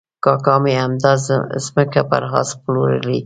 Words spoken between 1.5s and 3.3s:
ځمکه پر آس پلورلې وه.